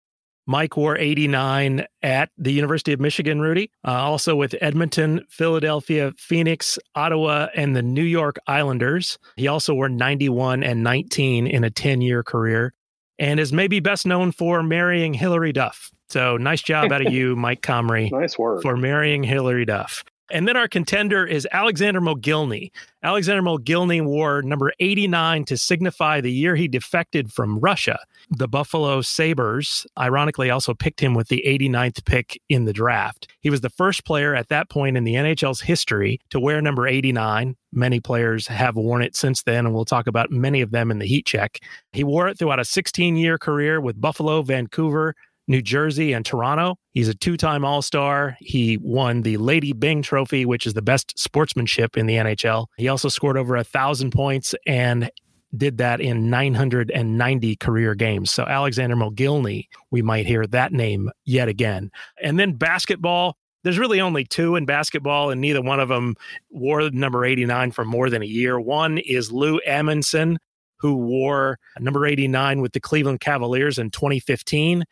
[0.47, 6.79] Mike wore 89 at the University of Michigan, Rudy, uh, also with Edmonton, Philadelphia, Phoenix,
[6.95, 9.19] Ottawa, and the New York Islanders.
[9.37, 12.75] He also wore 91 and 19 in a 10 year career.
[13.19, 15.91] and is maybe best known for marrying Hilary Duff.
[16.09, 18.11] So nice job out of you, Mike Comrie.
[18.11, 18.61] nice work.
[18.63, 20.05] For marrying Hilary Duff.
[20.31, 22.71] And then our contender is Alexander Mogilny.
[23.03, 27.99] Alexander Mogilny wore number 89 to signify the year he defected from Russia.
[28.31, 33.29] The Buffalo Sabres, ironically, also picked him with the 89th pick in the draft.
[33.41, 36.87] He was the first player at that point in the NHL's history to wear number
[36.87, 37.55] 89.
[37.73, 41.01] Many players have worn it since then, and we'll talk about many of them in
[41.01, 41.59] the heat check.
[41.93, 45.15] He wore it throughout a 16 year career with Buffalo, Vancouver,
[45.47, 46.77] New Jersey, and Toronto.
[46.93, 48.37] He's a two time All Star.
[48.41, 52.67] He won the Lady Byng Trophy, which is the best sportsmanship in the NHL.
[52.77, 55.11] He also scored over a thousand points and
[55.57, 58.31] did that in 990 career games.
[58.31, 61.91] So Alexander Mogilny, we might hear that name yet again.
[62.23, 63.37] And then basketball.
[63.63, 66.17] There's really only two in basketball, and neither one of them
[66.51, 68.61] wore number 89 for more than a year.
[68.61, 70.37] One is Lou Amundson,
[70.85, 74.85] who wore number 89 with the Cleveland Cavaliers in 2015.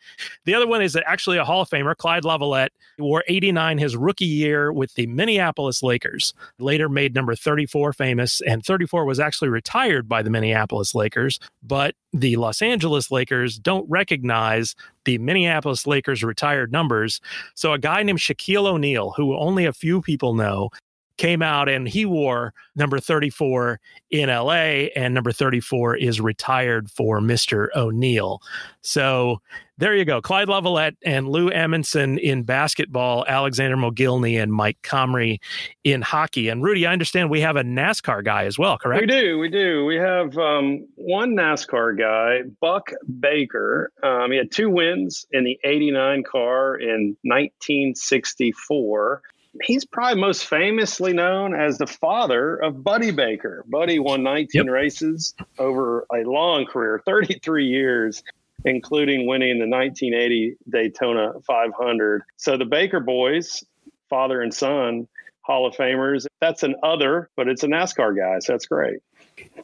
[0.43, 4.25] The other one is actually a Hall of Famer, Clyde Lovellette, wore 89 his rookie
[4.25, 6.33] year with the Minneapolis Lakers.
[6.57, 11.93] Later made number 34 famous, and 34 was actually retired by the Minneapolis Lakers, but
[12.11, 14.73] the Los Angeles Lakers don't recognize
[15.05, 17.21] the Minneapolis Lakers retired numbers.
[17.53, 20.71] So a guy named Shaquille O'Neal, who only a few people know,
[21.17, 23.79] came out and he wore number 34
[24.11, 27.67] in LA, and number 34 is retired for Mr.
[27.75, 28.41] O'Neal.
[28.81, 29.39] So
[29.77, 30.21] there you go.
[30.21, 35.39] Clyde Lovellette and Lou Amundson in basketball, Alexander Mogilny and Mike Comrie
[35.83, 36.49] in hockey.
[36.49, 39.01] And Rudy, I understand we have a NASCAR guy as well, correct?
[39.01, 39.39] We do.
[39.39, 39.85] We do.
[39.85, 43.91] We have um, one NASCAR guy, Buck Baker.
[44.03, 49.21] Um, he had two wins in the 89 car in 1964
[49.61, 53.63] he's probably most famously known as the father of Buddy Baker.
[53.67, 54.73] Buddy won 19 yep.
[54.73, 58.23] races over a long career, 33 years,
[58.65, 62.23] including winning the 1980 Daytona 500.
[62.37, 63.63] So the Baker boys,
[64.09, 65.07] father and son,
[65.41, 66.25] Hall of Famers.
[66.41, 68.99] That's an other, but it's a NASCAR guy, so that's great.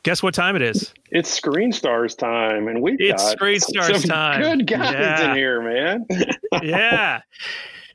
[0.03, 0.93] Guess what time it is?
[1.11, 4.41] It's Screen Stars time, and we've it's got Screen Stars time.
[4.41, 5.31] Good guys yeah.
[5.31, 6.05] in here, man.
[6.63, 7.21] yeah.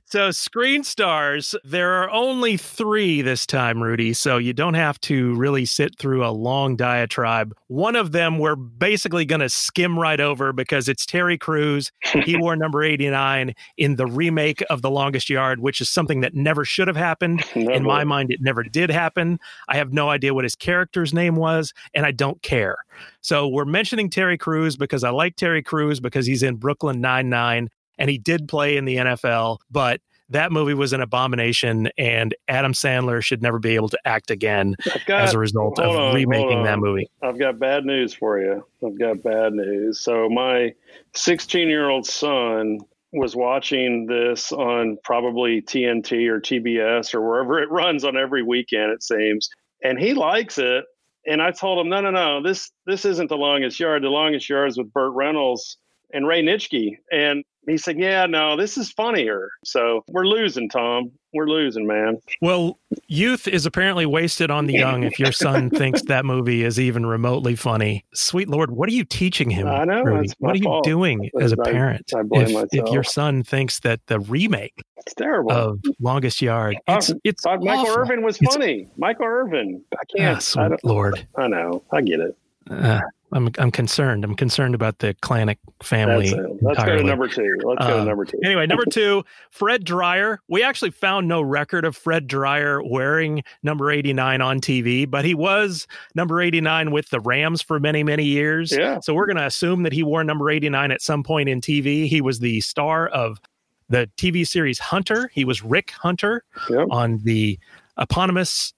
[0.06, 4.12] So, Screen Stars, there are only three this time, Rudy.
[4.12, 7.56] So, you don't have to really sit through a long diatribe.
[7.68, 11.90] One of them we're basically going to skim right over because it's Terry Crews.
[12.22, 16.34] He wore number 89 in the remake of The Longest Yard, which is something that
[16.34, 17.42] never should have happened.
[17.56, 17.72] Never.
[17.72, 19.38] In my mind, it never did happen.
[19.68, 22.76] I have no idea what his character's name was, and I don't care.
[23.22, 27.70] So, we're mentioning Terry Crews because I like Terry Crews because he's in Brooklyn Nine-Nine
[27.98, 32.72] and he did play in the NFL, but that movie was an abomination, and Adam
[32.72, 34.74] Sandler should never be able to act again
[35.06, 37.08] got, as a result of on, remaking that movie.
[37.22, 38.64] I've got bad news for you.
[38.84, 40.00] I've got bad news.
[40.00, 40.72] So, my
[41.14, 42.78] 16 year old son
[43.12, 48.92] was watching this on probably TNT or TBS or wherever it runs on every weekend,
[48.92, 49.48] it seems,
[49.82, 50.84] and he likes it.
[51.26, 54.02] And I told him, no, no, no, this this isn't the longest yard.
[54.02, 55.78] The longest yard is with Burt Reynolds
[56.12, 56.96] and Ray Nitschke.
[57.12, 59.48] And he said, Yeah, no, this is funnier.
[59.64, 61.10] So we're losing, Tom.
[61.32, 62.20] We're losing, man.
[62.40, 66.78] Well, youth is apparently wasted on the young if your son thinks that movie is
[66.78, 68.04] even remotely funny.
[68.14, 69.66] Sweet Lord, what are you teaching him?
[69.66, 70.04] I know.
[70.38, 70.84] What are you fault.
[70.84, 72.68] doing as a parent I, I blame if, myself.
[72.72, 75.50] if your son thinks that the remake it's terrible.
[75.50, 77.98] of Longest Yard, it's, uh, it's Michael awful.
[77.98, 78.82] Irvin was funny.
[78.82, 79.82] It's, Michael Irvin.
[79.92, 80.36] I can't.
[80.36, 81.26] Ah, sweet I Lord.
[81.36, 81.82] I know.
[81.90, 82.36] I get it.
[82.70, 83.00] Uh,
[83.34, 84.24] I'm I'm concerned.
[84.24, 86.30] I'm concerned about the Kalanick family.
[86.30, 86.84] Let's entirely.
[86.84, 87.58] go to number two.
[87.64, 88.38] Let's go to uh, number two.
[88.44, 90.40] Anyway, number two, Fred Dryer.
[90.48, 95.34] We actually found no record of Fred Dryer wearing number 89 on TV, but he
[95.34, 98.70] was number 89 with the Rams for many, many years.
[98.70, 99.00] Yeah.
[99.00, 102.06] So we're going to assume that he wore number 89 at some point in TV.
[102.06, 103.40] He was the star of
[103.88, 105.28] the TV series Hunter.
[105.34, 106.86] He was Rick Hunter yep.
[106.90, 107.58] on the
[107.98, 108.74] eponymous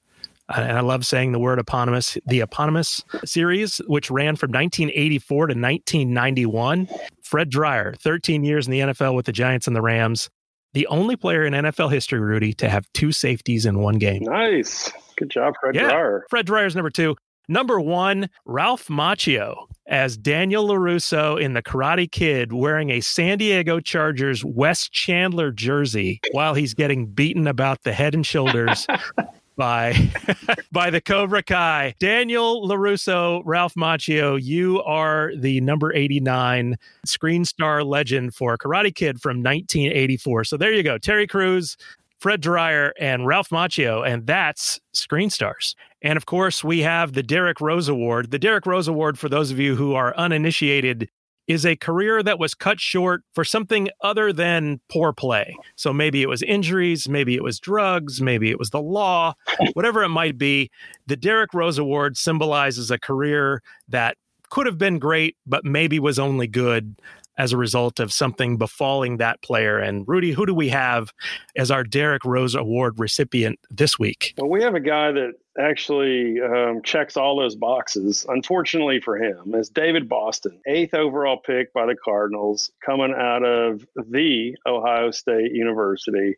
[0.49, 5.55] and I love saying the word eponymous, the eponymous series, which ran from 1984 to
[5.55, 6.89] 1991.
[7.23, 10.31] Fred Dryer, 13 years in the NFL with the Giants and the Rams,
[10.75, 14.23] the only player in NFL history, Rudy, to have two safeties in one game.
[14.23, 14.93] Nice.
[15.17, 15.89] Good job, Fred yeah.
[15.89, 16.27] Dryer.
[16.31, 17.17] Fred Dryer's number two.
[17.49, 23.79] Number one, Ralph Macchio as Daniel LaRusso in The Karate Kid wearing a San Diego
[23.79, 28.87] Chargers Wes Chandler jersey while he's getting beaten about the head and shoulders
[29.57, 30.11] by
[30.73, 31.95] by the Cobra Kai.
[31.99, 39.21] Daniel LaRusso, Ralph Macchio, you are the number 89 screen star legend for Karate Kid
[39.21, 40.45] from 1984.
[40.45, 40.99] So there you go.
[40.99, 41.77] Terry Crews,
[42.19, 45.77] Fred Dryer, and Ralph Macchio, and that's Screen Stars.
[46.03, 48.31] And of course, we have the Derrick Rose Award.
[48.31, 51.09] The Derrick Rose Award, for those of you who are uninitiated
[51.47, 55.57] is a career that was cut short for something other than poor play.
[55.77, 59.35] So maybe it was injuries, maybe it was drugs, maybe it was the law,
[59.75, 60.71] whatever it might be.
[61.07, 64.17] The Derrick Rose Award symbolizes a career that
[64.51, 66.97] could have been great, but maybe was only good
[67.39, 69.79] as a result of something befalling that player.
[69.79, 71.13] And Rudy, who do we have
[71.57, 74.35] as our Derrick Rose Award recipient this week?
[74.39, 78.27] Well, we have a guy that actually um, checks all those boxes.
[78.29, 83.87] Unfortunately for him, is David Boston, eighth overall pick by the Cardinals, coming out of
[83.95, 86.37] the Ohio State University.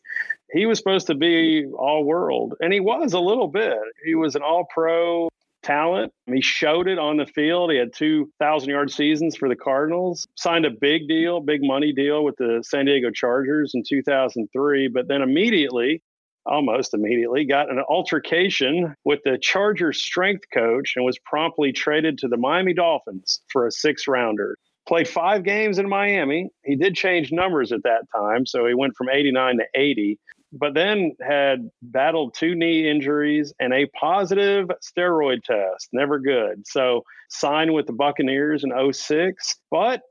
[0.52, 3.78] He was supposed to be all world, and he was a little bit.
[4.04, 5.28] He was an all pro
[5.62, 6.12] talent.
[6.26, 7.70] He showed it on the field.
[7.70, 10.26] He had two thousand yard seasons for the Cardinals.
[10.36, 14.88] Signed a big deal, big money deal with the San Diego Chargers in 2003.
[14.88, 16.02] But then immediately,
[16.46, 22.28] almost immediately, got an altercation with the Chargers strength coach and was promptly traded to
[22.28, 24.56] the Miami Dolphins for a six rounder.
[24.86, 26.48] Played five games in Miami.
[26.64, 30.18] He did change numbers at that time, so he went from 89 to 80
[30.52, 35.88] but then had battled two knee injuries and a positive steroid test.
[35.92, 36.66] Never good.
[36.66, 40.02] So signed with the Buccaneers in 06, but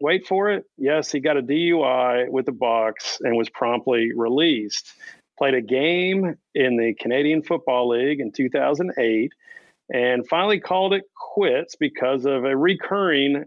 [0.00, 0.64] wait for it.
[0.78, 4.92] Yes, he got a DUI with the Bucs and was promptly released.
[5.38, 9.32] Played a game in the Canadian Football League in 2008
[9.92, 13.44] and finally called it quits because of a recurring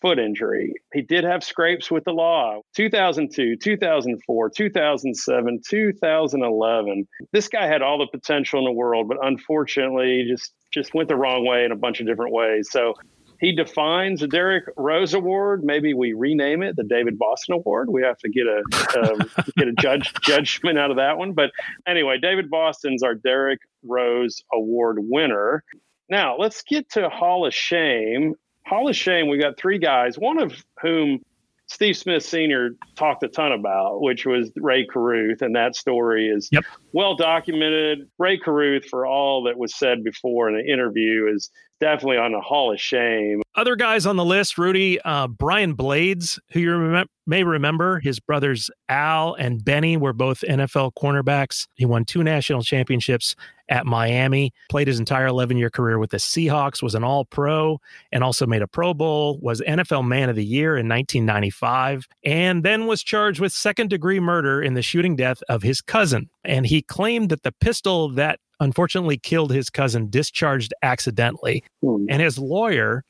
[0.00, 0.72] foot injury.
[0.92, 7.08] He did have scrapes with the law 2002, 2004, 2007, 2011.
[7.32, 11.16] This guy had all the potential in the world, but unfortunately, just just went the
[11.16, 12.68] wrong way in a bunch of different ways.
[12.70, 12.94] So
[13.40, 15.64] he defines the Derrick Rose Award.
[15.64, 17.88] Maybe we rename it the David Boston Award.
[17.90, 21.32] We have to get a um, get a judge judgment out of that one.
[21.32, 21.50] But
[21.86, 25.64] anyway, David Boston's our Derrick Rose Award winner.
[26.08, 28.34] Now let's get to Hall of Shame.
[28.66, 31.20] Hall of Shame, we got three guys, one of whom
[31.66, 32.76] Steve Smith Sr.
[32.96, 36.64] talked a ton about, which was Rae Carruth, and that story is yep.
[36.92, 38.08] well documented.
[38.18, 42.40] Rae Carruth, for all that was said before in the interview, is definitely on the
[42.40, 43.42] Hall of Shame.
[43.56, 48.20] Other guys on the list, Rudy, uh, Brian Blades, who you rem- may remember, his
[48.20, 51.66] brothers Al and Bennie were both NFL cornerbacks.
[51.74, 53.34] He won two national championships
[53.68, 57.80] at Miami, played his entire 11 year career with the Seahawks, was an all pro,
[58.12, 62.64] and also made a Pro Bowl, was NFL Man of the Year in 1995, and
[62.64, 66.28] then was charged with second degree murder in the shooting death of his cousin.
[66.44, 71.64] And he claimed that the pistol that unfortunately killed his cousin discharged accidentally.
[71.82, 72.06] Hmm.
[72.08, 73.04] And his lawyer,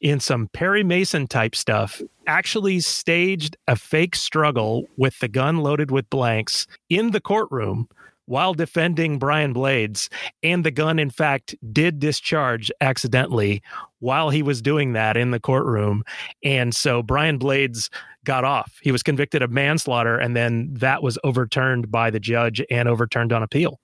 [0.00, 5.90] in some Perry Mason type stuff, actually staged a fake struggle with the gun loaded
[5.90, 7.88] with blanks in the courtroom
[8.26, 10.08] while defending Brian Blades.
[10.42, 13.62] And the gun, in fact, did discharge accidentally
[13.98, 16.04] while he was doing that in the courtroom.
[16.42, 17.90] And so Brian Blades
[18.24, 18.78] got off.
[18.82, 23.32] He was convicted of manslaughter, and then that was overturned by the judge and overturned
[23.32, 23.78] on appeal.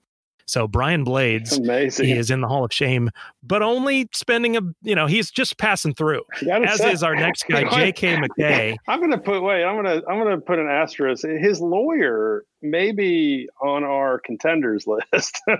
[0.51, 2.07] So Brian Blades Amazing.
[2.07, 3.09] he is in the Hall of Shame,
[3.41, 6.23] but only spending a you know he's just passing through.
[6.51, 8.17] As say, is our next guy, J.K.
[8.17, 8.75] McKay.
[8.89, 9.63] I'm going to put wait.
[9.63, 11.25] I'm going to I'm going to put an asterisk.
[11.25, 15.41] His lawyer may be on our contenders list.
[15.47, 15.55] yeah,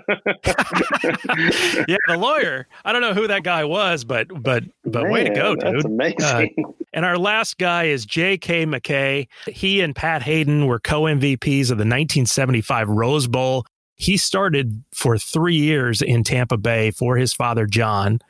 [2.06, 2.68] the lawyer.
[2.84, 5.74] I don't know who that guy was, but but but Man, way to go, dude.
[5.74, 6.54] That's amazing.
[6.58, 8.66] Uh, and our last guy is J.K.
[8.66, 9.26] McKay.
[9.46, 13.64] He and Pat Haden were co MVPs of the 1975 Rose Bowl.
[13.96, 18.20] He started for three years in Tampa Bay for his father, John.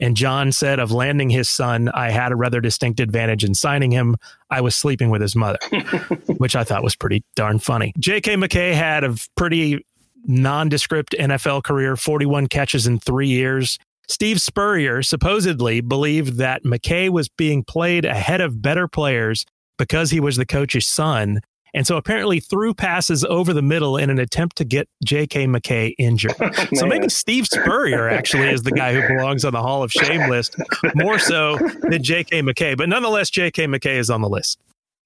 [0.00, 3.90] And John said of landing his son, I had a rather distinct advantage in signing
[3.90, 4.16] him.
[4.48, 5.58] I was sleeping with his mother,
[6.38, 7.92] which I thought was pretty darn funny.
[7.98, 8.36] J.K.
[8.36, 9.84] McKay had a pretty
[10.24, 13.78] nondescript NFL career, 41 catches in three years.
[14.08, 19.44] Steve Spurrier supposedly believed that McKay was being played ahead of better players
[19.78, 21.40] because he was the coach's son
[21.74, 25.46] and so apparently threw passes over the middle in an attempt to get J.K.
[25.46, 26.34] McKay injured.
[26.74, 30.30] So maybe Steve Spurrier actually is the guy who belongs on the Hall of Shame
[30.30, 30.56] list
[30.94, 32.42] more so than J.K.
[32.42, 32.76] McKay.
[32.76, 33.66] But nonetheless, J.K.
[33.66, 34.58] McKay is on the list.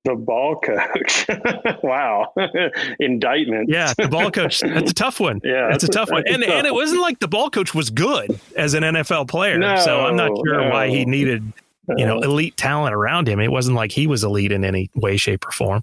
[0.04, 1.26] The ball coach.
[1.82, 2.32] wow.
[3.00, 3.70] Indictment.
[3.70, 4.60] Yeah, the ball coach.
[4.60, 5.40] That's a tough one.
[5.42, 5.68] Yeah.
[5.70, 6.24] That's, a tough one.
[6.26, 6.52] And, tough.
[6.52, 9.58] and it wasn't like the ball coach was good as an NFL player.
[9.58, 10.68] No, so I'm not sure no.
[10.68, 11.50] why he needed
[11.96, 13.40] you know, elite talent around him.
[13.40, 15.82] It wasn't like he was elite in any way, shape, or form.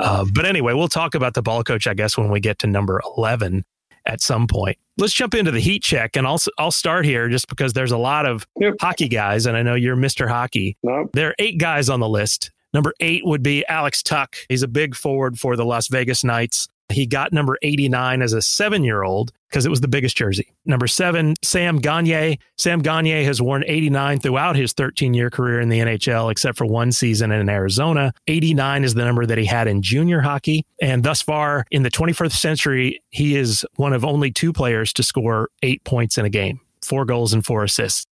[0.00, 2.66] Uh, but anyway, we'll talk about the ball coach, I guess, when we get to
[2.66, 3.64] number 11
[4.06, 4.78] at some point.
[4.98, 7.98] Let's jump into the heat check, and I'll I'll start here just because there's a
[7.98, 8.74] lot of yep.
[8.80, 10.28] hockey guys, and I know you're Mr.
[10.28, 10.76] Hockey.
[10.82, 11.10] Nope.
[11.12, 12.50] There are eight guys on the list.
[12.74, 14.46] Number eight would be Alex Tuch.
[14.48, 16.68] He's a big forward for the Las Vegas Knights.
[16.92, 20.54] He got number 89 as a seven year old because it was the biggest jersey.
[20.64, 22.36] Number seven, Sam Gagner.
[22.56, 26.64] Sam Gagner has worn 89 throughout his 13 year career in the NHL, except for
[26.64, 28.12] one season in Arizona.
[28.28, 30.64] 89 is the number that he had in junior hockey.
[30.80, 35.02] And thus far in the 21st century, he is one of only two players to
[35.02, 38.06] score eight points in a game, four goals and four assists.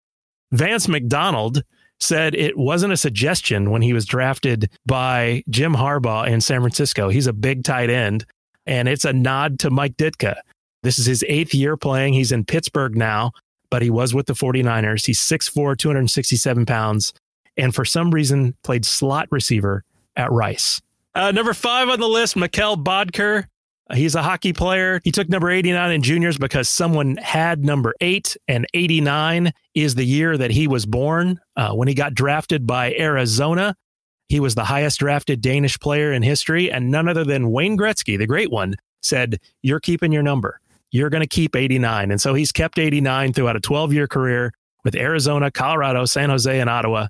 [0.52, 1.64] Vance McDonald
[2.00, 7.10] said it wasn't a suggestion when he was drafted by Jim Harbaugh in San Francisco.
[7.10, 8.26] He's a big tight end,
[8.70, 10.36] and it's a nod to Mike Ditka.
[10.84, 12.14] This is his eighth year playing.
[12.14, 13.32] He's in Pittsburgh now,
[13.72, 15.08] but he was with the 49ers.
[15.08, 17.12] He's 6'4, 267 pounds,
[17.58, 19.84] and for some reason played slot receiver
[20.16, 20.82] at Rice.
[21.16, 23.46] Uh, number five on the list, Mikkel Boedker.
[23.92, 25.02] He's a hockey player.
[25.04, 30.06] He took number 89 in juniors because someone had number eight, and 89 is the
[30.06, 31.40] year that he was born.
[31.56, 33.76] Uh, when he got drafted by Arizona,
[34.30, 38.18] he was the highest drafted Danish player in history, and none other than Wayne Gretzky,
[38.18, 40.62] the great one, said, You're keeping your number.
[40.92, 42.12] You're going to keep 89.
[42.12, 44.54] And so he's kept 89 throughout a 12 year career
[44.84, 47.08] with Arizona, Colorado, San Jose, and Ottawa.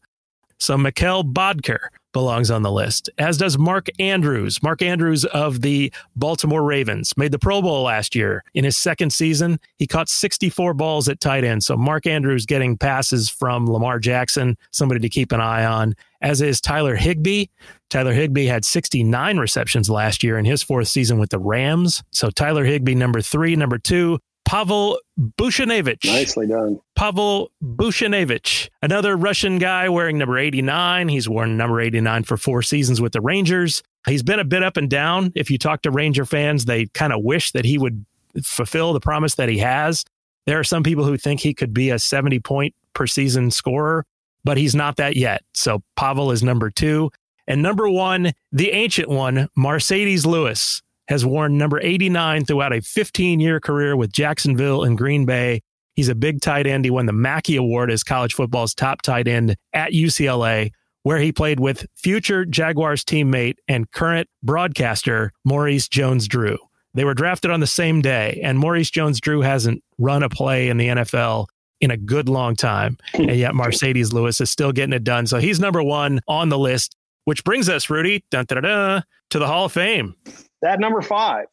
[0.60, 1.80] So Mikkel Boedker
[2.12, 4.62] belongs on the list, as does Mark Andrews.
[4.64, 8.44] Mark Andrews of the Baltimore Ravens made the Pro Bowl last year.
[8.54, 11.64] In his second season, he caught 64 balls at tight end.
[11.64, 16.42] So Mark Andrews getting passes from Lamar Jackson, somebody to keep an eye on, as
[16.42, 17.46] is Tyler Higbee.
[17.90, 22.04] Tyler Higbee had 69 receptions last year in his fourth season with the Rams.
[22.12, 23.56] So Tyler Higbee, number three.
[23.56, 25.00] Number two, Pavel
[25.38, 26.06] Buchnevich.
[26.06, 26.82] Nicely done.
[26.96, 31.08] Pavel Buchnevich, another Russian guy wearing number 89.
[31.08, 33.84] He's worn number 89 for four seasons with the Rangers.
[34.08, 35.32] He's been a bit up and down.
[35.36, 38.04] If you talk to Ranger fans, they kind of wish that he would
[38.42, 40.04] fulfill the promise that he has.
[40.48, 44.04] There are some people who think he could be a 70 point per season scorer,
[44.44, 45.44] but he's not that yet.
[45.54, 47.12] So Pavel is number two.
[47.48, 53.40] And number one, the ancient one, Marcedes Lewis has worn number 89 throughout a 15
[53.40, 55.62] year career with Jacksonville and Green Bay.
[55.96, 56.86] He's a big tight end.
[56.86, 60.72] He won the Mackey Award as college football's top tight end at UCLA,
[61.04, 66.58] where he played with future Jaguars teammate and current broadcaster Maurice Jones Drew.
[66.94, 70.70] They were drafted on the same day, and Maurice Jones Drew hasn't run a play
[70.70, 71.48] in the NFL
[71.82, 72.98] in a good long time.
[73.14, 75.28] And yet Marcedes Lewis is still getting it done.
[75.28, 76.96] So he's number one on the list,
[77.26, 80.16] which brings us, Rudy, dun, dun, dun, to the Hall of Fame.
[80.62, 81.46] That number five,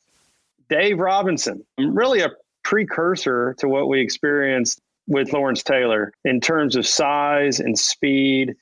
[0.68, 2.30] Dave Robinson, really a
[2.64, 8.54] precursor to what we experienced with Lawrence Taylor in terms of size and speed,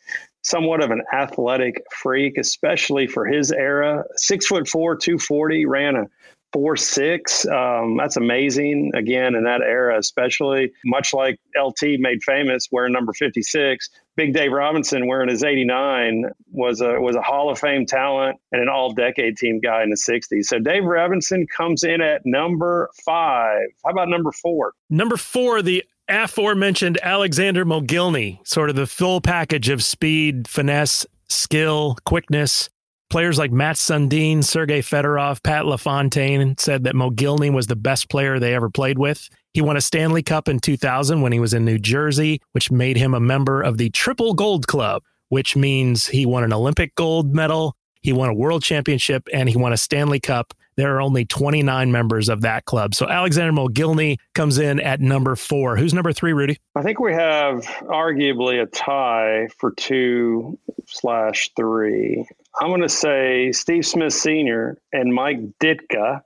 [0.42, 4.04] somewhat of an athletic freak, especially for his era.
[4.16, 6.06] Six foot four, 240, ran a
[6.54, 7.44] four six.
[7.46, 8.92] Um, that's amazing.
[8.94, 13.90] Again, in that era, especially much like LT made famous wearing number fifty six.
[14.16, 18.38] Big Dave Robinson wearing his eighty nine was a was a Hall of Fame talent
[18.52, 20.48] and an all decade team guy in the sixties.
[20.48, 23.66] So Dave Robinson comes in at number five.
[23.84, 24.72] How about number four?
[24.88, 31.96] Number four, the aforementioned Alexander Mogilny, sort of the full package of speed, finesse, skill,
[32.04, 32.68] quickness.
[33.10, 38.38] Players like Mats Sundin, Sergei Fedorov, Pat LaFontaine said that Mogilny was the best player
[38.38, 39.28] they ever played with.
[39.54, 42.96] He won a Stanley Cup in 2000 when he was in New Jersey, which made
[42.96, 47.32] him a member of the Triple Gold Club, which means he won an Olympic gold
[47.32, 50.52] medal, he won a world championship, and he won a Stanley Cup.
[50.76, 52.96] There are only 29 members of that club.
[52.96, 55.76] So Alexander Mogilny comes in at number four.
[55.76, 56.58] Who's number three, Rudy?
[56.74, 62.26] I think we have arguably a tie for two slash three.
[62.60, 64.76] I'm going to say Steve Smith Sr.
[64.92, 66.22] and Mike Ditka.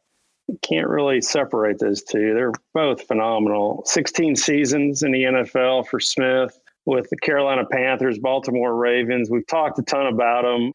[0.63, 2.35] Can't really separate those two.
[2.35, 3.83] They're both phenomenal.
[3.87, 9.31] 16 seasons in the NFL for Smith with the Carolina Panthers, Baltimore Ravens.
[9.31, 10.73] We've talked a ton about them.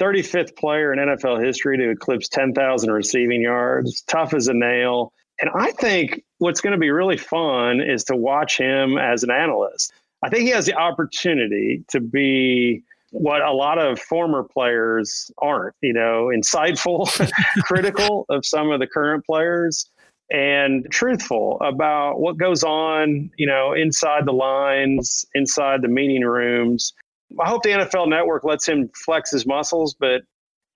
[0.00, 5.12] 35th player in NFL history to eclipse 10,000 receiving yards, tough as a nail.
[5.40, 9.30] And I think what's going to be really fun is to watch him as an
[9.30, 9.92] analyst.
[10.22, 15.74] I think he has the opportunity to be what a lot of former players aren't,
[15.80, 17.06] you know, insightful,
[17.64, 19.86] critical of some of the current players
[20.30, 26.92] and truthful about what goes on, you know, inside the lines, inside the meeting rooms.
[27.40, 30.22] I hope the NFL network lets him flex his muscles, but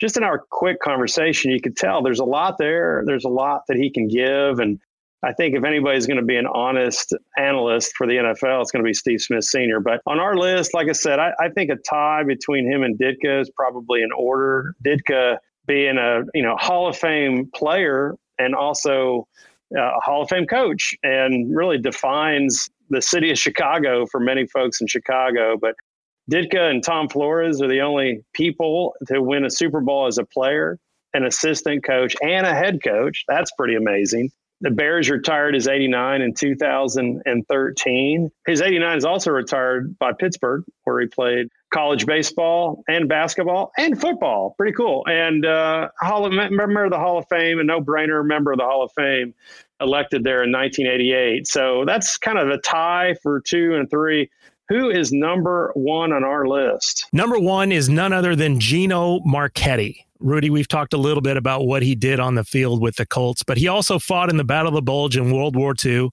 [0.01, 3.05] just in our quick conversation, you could tell there's a lot there.
[3.07, 4.59] There's a lot that he can give.
[4.59, 4.81] And
[5.25, 8.85] I think if anybody's going to be an honest analyst for the NFL, it's going
[8.85, 9.81] to be Steve Smith Sr.
[9.81, 12.99] But on our list, like I said, I, I think a tie between him and
[12.99, 14.75] Ditka is probably in order.
[14.85, 19.27] Ditka being a you know Hall of Fame player and also
[19.77, 24.47] uh, a Hall of Fame coach, and really defines the city of Chicago for many
[24.47, 25.57] folks in Chicago.
[25.61, 25.75] But
[26.31, 30.25] Ditka and Tom Flores are the only people to win a Super Bowl as a
[30.25, 30.79] player
[31.15, 33.25] an assistant coach, and a head coach.
[33.29, 34.31] That's pretty amazing.
[34.61, 38.31] The Bears retired his 89 in 2013.
[38.47, 44.01] His 89 is also retired by Pittsburgh, where he played college baseball and basketball and
[44.01, 44.55] football.
[44.57, 45.05] Pretty cool.
[45.07, 48.59] And uh, Hall of, member of the Hall of Fame, a no brainer member of
[48.59, 49.35] the Hall of Fame,
[49.81, 51.47] elected there in 1988.
[51.47, 54.31] So that's kind of a tie for two and three.
[54.69, 57.07] Who is number one on our list?
[57.13, 60.07] Number one is none other than Gino Marchetti.
[60.21, 63.05] Rudy, we've talked a little bit about what he did on the field with the
[63.05, 66.09] Colts, but he also fought in the Battle of the Bulge in World War II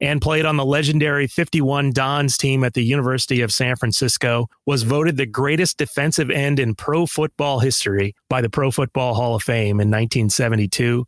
[0.00, 4.82] and played on the legendary 51 Dons team at the University of San Francisco, was
[4.82, 9.42] voted the greatest defensive end in pro football history by the Pro Football Hall of
[9.42, 11.06] Fame in 1972.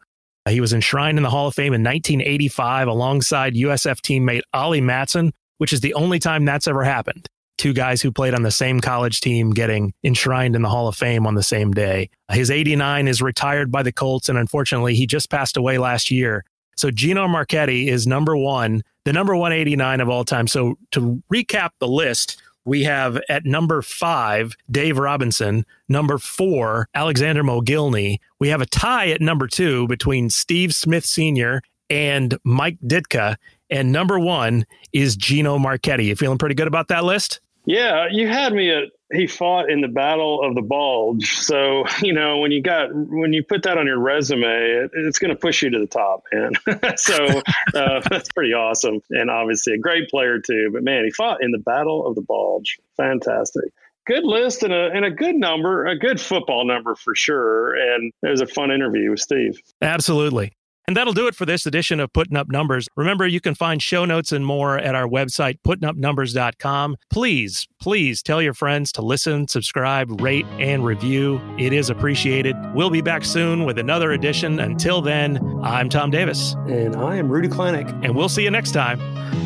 [0.48, 5.32] He was enshrined in the Hall of Fame in 1985 alongside USF teammate Ollie Matson,
[5.58, 7.28] which is the only time that's ever happened.
[7.58, 10.96] Two guys who played on the same college team getting enshrined in the Hall of
[10.96, 12.08] Fame on the same day.
[12.30, 16.44] His 89 is retired by the Colts, and unfortunately, he just passed away last year.
[16.76, 20.46] So Gino Marchetti is number one, the number 189 of all time.
[20.46, 25.64] So to recap the list, we have at number five, Dave Robinson.
[25.88, 28.18] Number four, Alexander Mogilny.
[28.38, 31.62] We have a tie at number two between Steve Smith Sr.
[31.88, 33.36] and Mike Ditka.
[33.70, 36.06] And number one is Gino Marchetti.
[36.06, 37.40] You feeling pretty good about that list?
[37.66, 41.34] Yeah, you had me at he fought in the Battle of the Bulge.
[41.34, 45.18] So, you know, when you got when you put that on your resume, it, it's
[45.18, 46.52] going to push you to the top, man.
[46.96, 47.42] so
[47.74, 50.70] uh, that's pretty awesome, and obviously a great player too.
[50.72, 52.78] But man, he fought in the Battle of the Bulge.
[52.96, 53.64] Fantastic.
[54.06, 57.74] Good list and a and a good number, a good football number for sure.
[57.74, 59.60] And it was a fun interview with Steve.
[59.82, 60.54] Absolutely.
[60.88, 62.88] And that'll do it for this edition of Putting Up Numbers.
[62.96, 66.96] Remember, you can find show notes and more at our website, puttingupnumbers.com.
[67.10, 71.42] Please, please tell your friends to listen, subscribe, rate, and review.
[71.58, 72.56] It is appreciated.
[72.72, 74.60] We'll be back soon with another edition.
[74.60, 76.56] Until then, I'm Tom Davis.
[76.66, 77.90] And I am Rudy Kleinik.
[78.02, 78.98] And we'll see you next time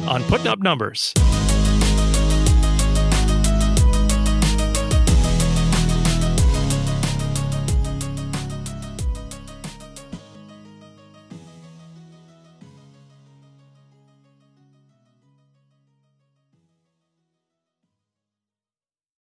[0.09, 1.13] on Putting Up Numbers.